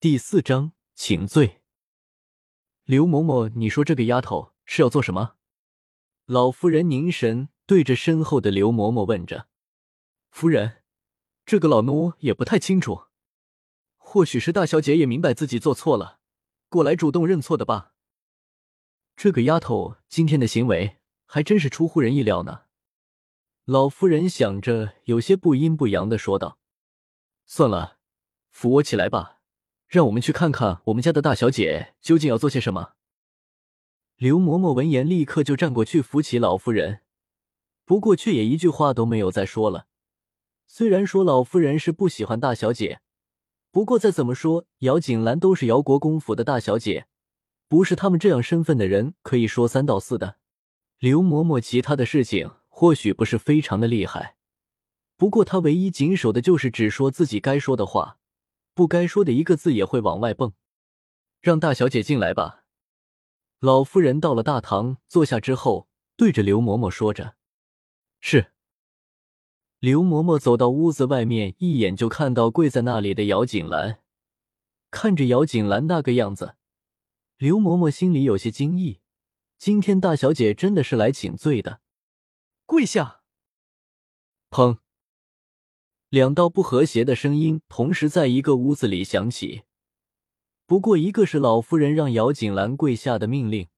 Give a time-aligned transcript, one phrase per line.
[0.00, 1.60] 第四章，请罪。
[2.84, 5.34] 刘嬷嬷，你说这个丫头是要做什么？
[6.24, 9.48] 老夫人凝神对着身后的刘嬷嬷问着。
[10.30, 10.84] 夫人，
[11.44, 13.06] 这个老奴也不太清楚，
[13.96, 16.20] 或许是大小姐也明白自己做错了，
[16.68, 17.94] 过来主动认错的吧。
[19.16, 22.66] 这个丫头今天的行为还真是出乎人意料呢。
[23.64, 26.60] 老夫人想着，有些不阴不阳的说道
[27.46, 27.98] ：“算了，
[28.52, 29.34] 扶我起来吧。”
[29.88, 32.92] 让我们去看看我们家的大小姐究竟要做些什么。
[34.16, 37.00] 刘嬷嬷闻言，立刻就站过去扶起老夫人，
[37.86, 39.86] 不过却也一句话都没有再说了。
[40.66, 43.00] 虽然说老夫人是不喜欢大小姐，
[43.70, 47.06] 不过再怎么说，姚锦兰都是姚国公府的大小姐，
[47.66, 50.36] 不是他们这样身份的人可以说三道四的。
[50.98, 54.36] 刘嬷嬷其他的事情或许不是非常的厉害，
[55.16, 58.17] 不过她唯一谨守的就是只说自己该说的话。
[58.78, 60.52] 不该说的一个字也会往外蹦，
[61.40, 62.62] 让大小姐进来吧。
[63.58, 67.34] 老夫人到了大堂坐下之后，对着刘嬷嬷说着
[68.22, 68.52] ：“是。”
[69.80, 73.98] 刘嬷嬷走到屋子外面，一眼就看到跪在那里的姚锦兰。
[74.92, 76.54] 看着姚锦兰那个样子，
[77.36, 79.00] 刘嬷嬷心里有些惊异。
[79.58, 81.80] 今天大小姐真的是来请罪的，
[82.64, 83.22] 跪下！
[84.50, 84.78] 砰！
[86.10, 89.64] 两道不和谐的声音同时在一个屋子里响起，
[90.66, 93.68] 不过一个是老夫人让姚锦兰跪下的命令，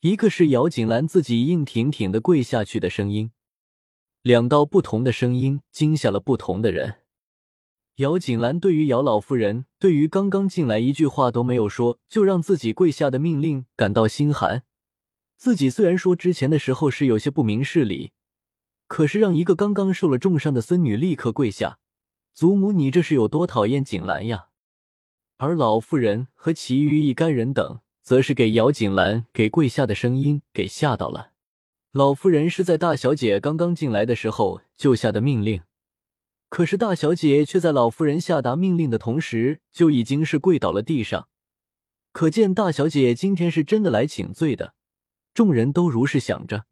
[0.00, 3.30] 一个是姚锦兰自己硬挺挺的跪下去的声音。
[4.20, 6.96] 两道不同的声音惊吓了不同的人。
[7.96, 14.64] 姚锦兰对于姚老夫人对于刚刚进来一句话都没有说就让自己跪下的命令感到心寒。
[15.38, 18.12] 自己虽然说之前的时候是有些不明事理。
[18.90, 21.78] 可是让一个刚刚受了重伤的孙女立刻跪下，
[22.34, 24.48] 祖母，你这是有多讨厌锦兰呀？
[25.36, 31.30] 而老妇人和其余一干人等，则是给姚锦兰给跪下的声音给吓到了。
[31.92, 35.62] 老妇人是在大小姐刚刚进来的时候就下的命令，
[36.48, 41.28] 可是大小姐却在老妇人下达命令的同时就已经是跪倒了地上，
[42.10, 44.74] 可见大小姐今天是真的来请罪的。
[45.32, 46.64] 众人都如是想着。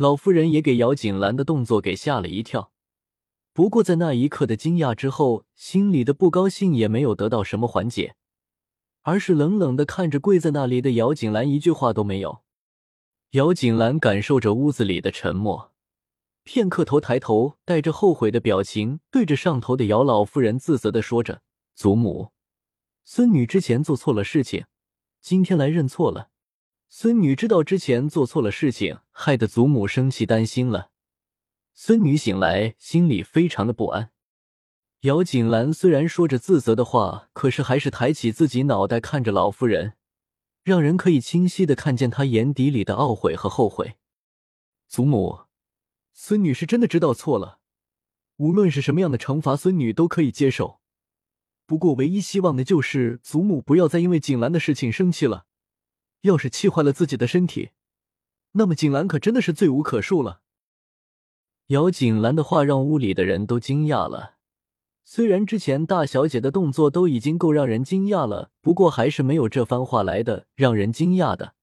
[0.00, 2.72] 老夫人也给姚锦兰的动作给吓了一跳，
[3.52, 8.14] 不过在那一刻的惊讶之后，心里的不高兴也没有得到什么缓解，
[9.02, 12.40] 而是冷冷的看着跪在那里的姚锦兰，一句话都没有。
[13.32, 15.74] 姚锦兰感受着屋子里的沉默，
[16.44, 21.42] 片刻头抬头，带着后悔的表情，对着上头的姚老夫人自责的说着
[21.76, 22.30] ：“祖母，
[23.04, 24.64] 孙女之前做错了事情，
[25.20, 26.29] 今天来认错了。”
[26.92, 30.90] 孙女知道之前做错了事情，害得祖母生气担心了。
[31.72, 34.10] 孙女醒来，心里非常的不安。
[35.02, 39.94] 姚锦兰虽然说着自责的话，可是还是抬起自己脑袋看着老夫人，
[40.64, 43.94] 让人可以清晰的看见她眼底里的懊悔和后悔。
[44.88, 45.42] 祖母，
[46.12, 47.60] 孙女是真的知道错了，
[48.38, 50.80] 无论是什么样的惩罚，孙女都可以接受。
[51.66, 55.46] 不过，唯一希望的就是祖母不要再因为锦兰的事情生气了。
[56.22, 57.70] 要是气坏了自己的身体，
[58.52, 60.40] 那么锦兰可真的是罪无可恕了。
[61.68, 64.34] 姚锦兰的话让屋里的人都惊讶了。
[65.04, 71.54] 虽然之前大小姐的动作都已经够让人惊讶了，不过还是没有这番话来的让人惊讶的。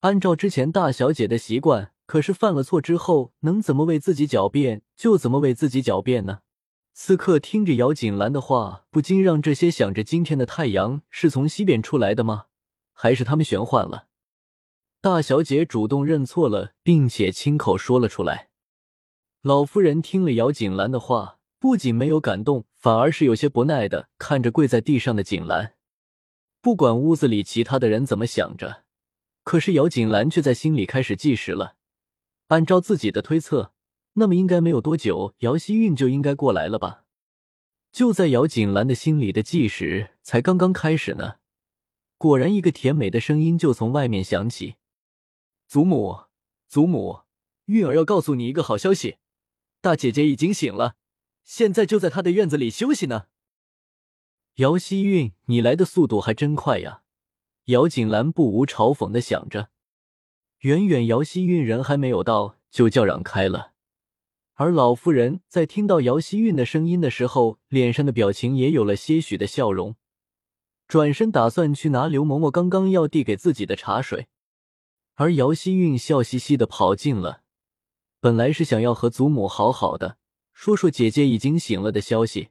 [0.00, 6.40] 按照之前大小姐的习惯，可是犯了错之后，能怎么为自己狡辩就怎么为自己狡辩呢？
[6.92, 12.46] 此刻听着姚锦兰的话，不禁让这些想着今天的太阳是从西边出来的吗？
[13.02, 14.08] 还是他们玄幻了。
[15.00, 18.50] 大小姐主动认错了，并且亲口说了出来。
[19.40, 25.76] 老夫人听了姚锦兰的话，不仅没有感动，反而是有些不耐的看着跪在地上的锦兰。
[26.60, 28.84] 不管屋子里其他的人怎么想着，
[29.44, 31.76] 可是姚锦兰却在心里开始计时了。
[32.48, 33.72] 按照自己的推测，
[34.12, 37.04] 那么应该没有多久，姚希韵就应该过来了吧？
[37.90, 41.39] 就在姚锦兰的心里的计时才刚刚开始呢。
[42.20, 44.74] 果然，一个甜美的声音就从外面响起
[45.66, 46.24] ：“祖母，
[46.68, 47.20] 祖母，
[47.64, 49.16] 韵儿要告诉你一个好消息，
[49.80, 50.96] 大姐姐已经醒了，
[51.44, 53.28] 现在就在她的院子里休息呢。”
[54.56, 57.00] 姚希韵，你来的速度还真快呀！
[57.64, 59.70] 姚锦兰不无嘲讽的想着。
[60.58, 63.72] 远远，姚希韵人还没有到，就叫嚷开了。
[64.56, 69.96] 而老妇人在听到姚希韵的声音的时候，脸上的表情也有了些许的笑容。
[70.90, 74.26] 转身打算去拿刘嬷嬷刚刚要递给自己的茶水，
[75.14, 77.42] 而姚希韵笑嘻嘻的跑进了。
[78.18, 80.16] 本来是想要和祖母好好的
[80.52, 82.48] 说说姐姐已经醒了的消息，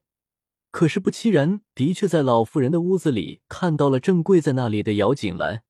[0.71, 5.63] 可是不期然，的确在老妇人的屋子里看到了正跪在那里的姚锦兰，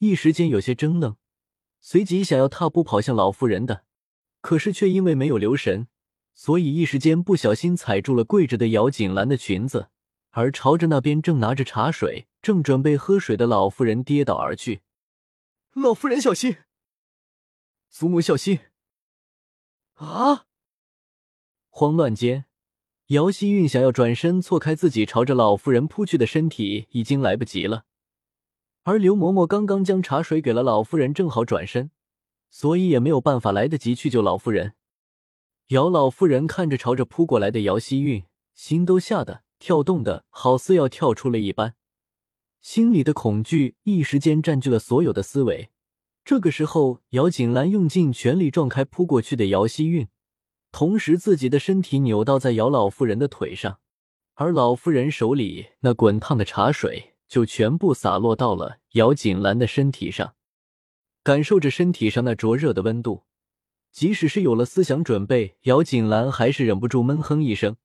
[0.00, 1.14] 一时间有些怔愣，
[1.80, 3.84] 随即想要踏步跑向老妇人的，
[4.40, 5.86] 可是却因为没有留神，
[6.34, 9.90] 所以一时间不小心踩住了跪着的姚锦兰的裙子，
[10.32, 14.82] 而朝着那边正拿着茶水、正准备喝水的老妇人跌倒而去。
[15.72, 16.58] 老夫人小心！
[17.88, 18.58] 祖母小心！
[19.94, 20.46] 啊！
[21.68, 22.46] 慌乱间。
[23.08, 27.84] 姚希韵想要转身错开自己朝着老妇人扑去的身体，已经来不及了。
[28.84, 31.90] 而刘嬷嬷刚刚将茶水给了老妇人，正好转身，
[32.48, 34.74] 所以也没有办法来得及去救老妇人。
[35.68, 38.24] 姚老夫人看着朝着扑过来的姚希韵，
[38.54, 41.76] 心都吓得跳动的好似要跳出了一般，
[42.60, 45.70] 心里的恐惧一时间占据了所有的思维。
[46.24, 50.08] 这个时候，姚锦兰用尽全力撞开扑过去的姚希韵。
[50.72, 53.78] 同时，自己的身体扭到在姚老妇人的腿上，
[54.34, 60.34] 而老妇人手里那滚烫的茶水就全部洒落到了姚锦兰的身体上。
[61.22, 63.22] 感受着身体上那灼热的温度，
[63.92, 67.76] 即使是有了思想准备，姚锦兰还是忍不住闷哼一声，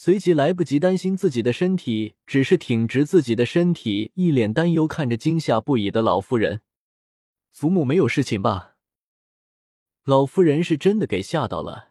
[0.00, 6.60] 随即来不及担心自己的身体，只是挺直自己的身体，一脸担忧看着惊吓不已的老夫人
[7.50, 8.76] ：“祖母没有事情吧？”
[10.06, 11.88] 老夫人是真的给吓到了。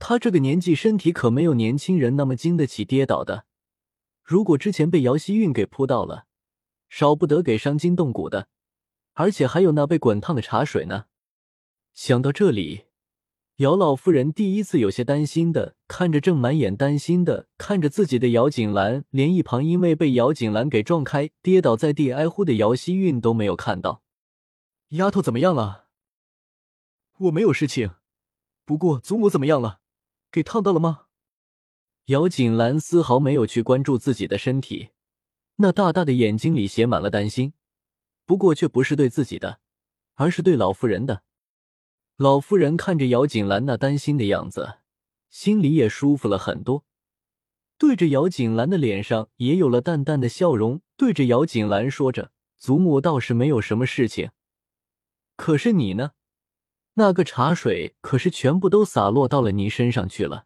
[0.00, 3.44] 她这个年纪，身体可没有年轻人那么经得起跌倒的。
[4.24, 6.26] 如果之前被姚希韵给扑到了，
[6.88, 8.48] 少不得给伤筋动骨的，
[9.12, 11.04] 而且还有那杯滚烫的茶水呢。
[11.94, 12.86] 想到这里，
[13.60, 24.02] 姚老夫人第一次有些担心的看着正满眼担心的看着自己的姚锦兰，连一旁因为被姚锦兰给撞开跌倒在地哀呼的姚希韵都没有看到。
[24.90, 25.88] 丫头怎么样了？
[27.18, 27.96] 我没有事情，
[28.64, 29.80] 不过祖母怎么样了？
[30.32, 31.02] 给烫到了吗？
[32.06, 34.88] 姚锦兰丝毫没有去关注自己的身体，
[35.56, 37.52] 那大大的眼睛里写满了担心，
[38.24, 39.60] 不过却不是对自己的，
[40.14, 41.24] 而是对老夫人的。
[42.20, 44.74] 老夫人看着姚锦兰那担心的样子，
[45.30, 46.84] 心里也舒服了很多，
[47.78, 52.30] 对着姚锦兰的脸上也有了淡淡的笑容，对着姚锦兰说着
[52.60, 54.32] ：“祖母倒是没有什么事情，
[55.34, 56.10] 可是你呢？”
[56.96, 60.44] 那个茶水可是全部都洒落到了你身上去了。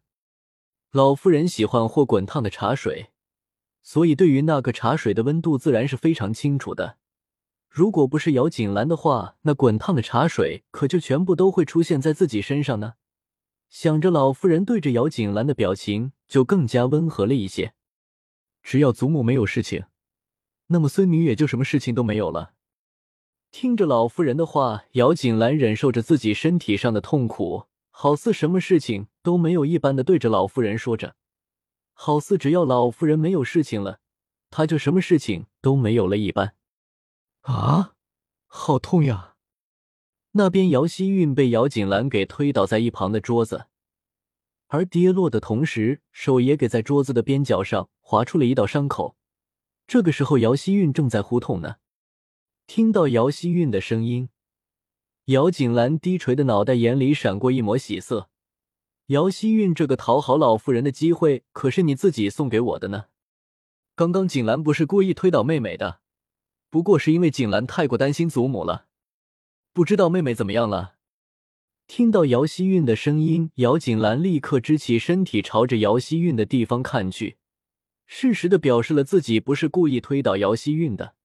[0.91, 3.09] 老夫人喜欢喝滚烫的茶水，
[3.83, 6.99] 所以对于那个茶水的温度自然是非常清楚的。
[7.75, 12.93] 如果不是姚锦兰的话，那滚烫的茶水可就全部都会出现在自己身上呢。
[13.67, 17.73] 想着，老夫人对着姚锦兰的表情就更加温和了一些。
[18.63, 19.83] 只要祖母没有事情，
[20.67, 22.53] 那么孙女也就什么事情都没有了。
[23.51, 31.17] 听着老妇人的话，姚锦兰忍受着自己身体上的痛苦，好似什么事情都没有一般的对着老妇人说着，
[31.91, 33.99] 好似只要老夫人没有事情了，
[34.49, 36.54] 她就什么事情都没有了一般。
[37.45, 37.93] 啊，
[38.47, 39.35] 好痛呀！
[40.31, 43.67] 那边姚希韵被姚锦兰给推倒在一旁的桌子，
[44.67, 49.15] 而跌落的同时，手也给在桌子的边角上划出了一道伤口。
[49.85, 51.75] 这个时候，姚希韵正在呼痛呢。
[52.65, 54.29] 听到姚希韵的声音，
[55.25, 58.29] 姚锦兰低垂的脑袋眼里闪过一抹喜色。
[59.07, 63.05] 姚希韵，这个讨好老妇人的机会可是你自己送给我的呢。
[63.95, 66.01] 刚刚锦兰不是故意推倒妹妹的，
[66.75, 68.87] 不过是因为锦兰太过担心祖母了。
[69.71, 70.95] 不知道妹妹怎么样了？
[71.87, 77.37] 听到姚希韵的声音，姚锦兰立刻支起身体，朝着姚希韵的地方看去，
[78.05, 81.15] 适时的表示了自己不是故意推倒姚希韵的。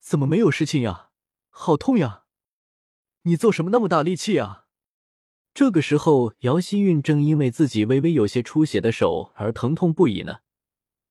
[0.00, 1.10] 怎么没有事情呀？
[1.50, 2.22] 好痛呀！
[3.24, 4.64] 你做什么那么大力气啊？
[5.52, 10.38] 这个时候，姚希韵正因为自己微微有些出血的手而疼痛不已呢。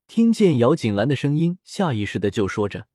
[0.07, 2.87] 听见姚锦兰的声音，下意识的就说着。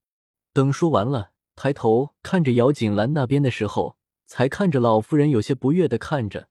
[0.57, 6.49] 等说完了，抬头看着姚锦兰那边的时候，才看着老夫人有些不悦的看着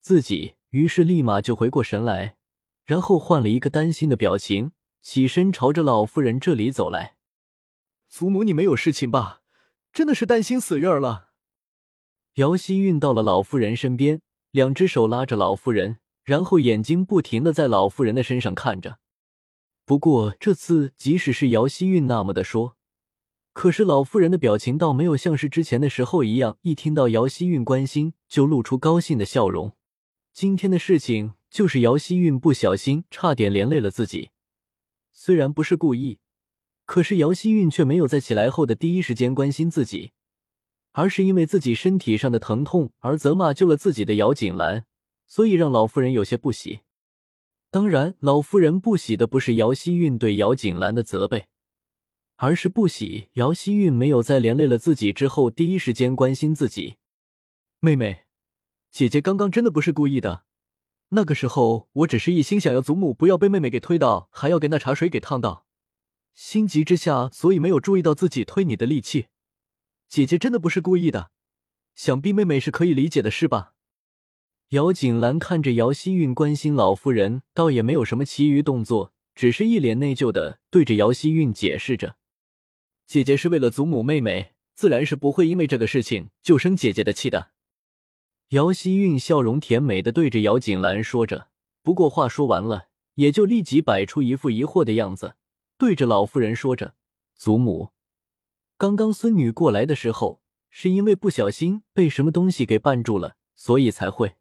[0.00, 2.36] 自己，于是立马就回过神来，
[2.84, 4.70] 然后换了一个担心的表情，
[5.02, 7.16] 起身朝着老妇人这里走来。
[8.08, 9.40] 祖母，你没有事情吧？
[9.92, 11.30] 真的是担心死月儿了。
[12.34, 14.22] 姚希运到了老妇人身边，
[14.52, 19.00] 两只手拉着老妇人，然后眼睛不停的在老妇人的身上看着。
[19.84, 22.76] 不过这次，即使是姚希运那么的说，
[23.58, 29.72] 可是老妇人的表情倒没有像是之前的时候一样，一听到姚希韵关心就露出高兴的笑容。
[30.32, 34.30] 今天的事情就是姚希韵不小心差点连累了自己，
[35.10, 36.20] 虽然不是故意。
[36.86, 40.12] 可是姚希韵却没有在起来后的第一时间关心自己，
[40.92, 44.84] 而是因为自己身体上的疼痛而责骂救了自己的姚锦兰，
[45.26, 46.82] 所以让老妇人有些不喜。
[47.72, 51.48] 当然，老夫人不喜的不是姚希韵对姚锦兰的责备，
[52.40, 56.96] 而是不喜姚希韵没有在连累了自己之后第一时间关心自己。
[57.80, 58.26] 妹妹，
[58.92, 60.44] 姐姐刚刚真的不是故意的。
[61.08, 65.66] 那个时候我只是一心想要祖母不要被妹妹给推倒，还要给那茶水给烫到，
[66.32, 69.26] 心急之下，所以没有注意到自己推你的力气。
[70.08, 71.32] 姐姐真的不是故意的，
[71.96, 73.74] 想必妹妹是可以理解的，是吧？
[74.68, 82.16] 姚锦兰看着姚希韵关心老夫人，倒也没有什么其余动作，只是一脸内疚的对着姚希韵解释着
[83.08, 87.52] ：“姐姐是为了祖母妹妹，自然是不会因为这个事情就生姐姐的气的。”
[88.50, 91.48] 姚希韵笑容甜美的对着姚锦兰说着，
[91.82, 95.36] 不过话说完了，也就立即摆出一副疑惑的样子，
[95.78, 96.96] 对着老夫人说着
[97.34, 97.92] ：“祖母，
[98.76, 104.34] 刚刚孙女过来的时候，是因为不小心被什么东西给绊住了，所以才会。”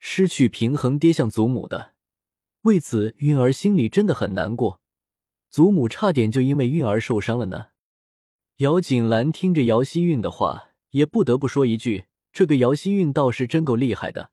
[0.00, 1.92] 失去平衡跌向祖母的，
[2.62, 4.80] 为此韵儿心里真的很难过。
[5.50, 7.68] 祖母差点就因为韵儿受伤了呢。
[8.60, 14.30] 姚锦兰听着姚希韵的话，也不得不说一句：这个姚希韵倒是真够厉害的，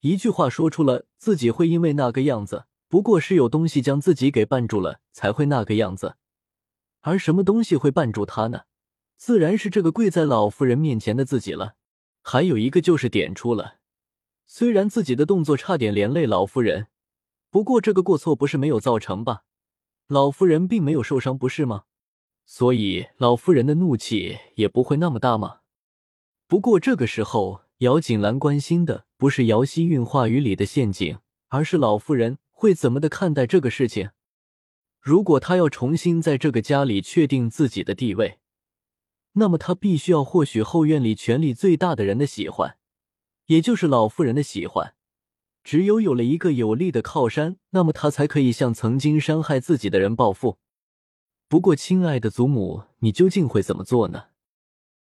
[0.00, 6.16] 一句话说出了自己会因为那个样子，不过是有东西将自己给绊住了才会那个样子。
[7.02, 8.62] 而什么东西会绊住他呢？
[9.16, 11.76] 自然是这个跪在老夫人面前的自己了。
[12.20, 13.76] 还有一个就是点出了。
[14.44, 16.88] 虽然自己的动作差点连累老夫人，
[17.48, 19.44] 不过这个过错不是没有造成吧？
[20.08, 21.84] 老夫人并没有受伤，不是吗？
[22.54, 25.60] 所以老夫人的怒气也不会那么大吗？
[26.46, 31.16] 不过这个时候，姚锦兰关心的不是姚希韵话语里的陷阱，
[31.48, 34.10] 而是老夫人会怎么的看待这个事情。
[35.00, 38.38] 如果她要重新在这个家里确定自己的地位，
[39.32, 42.76] 那么她必须要获取后院里权力最大的人的喜欢。
[43.46, 44.92] 也就是老夫人的喜欢，
[45.64, 50.58] 只有有了一个有力的靠山，那么他才可以向曾经伤害自己的人报复。
[51.52, 54.22] 不过，亲爱的祖母，你究竟会怎么做呢？